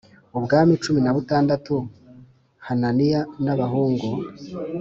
Ubwa 0.37 0.57
cumi 0.83 0.99
na 1.01 1.11
butandatu 1.15 1.73
hananiya 2.65 3.21
n 3.43 3.45
abahungu 3.53 4.07